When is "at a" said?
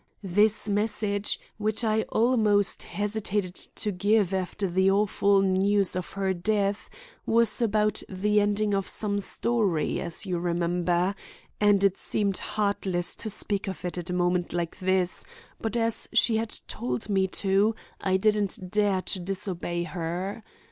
13.95-14.13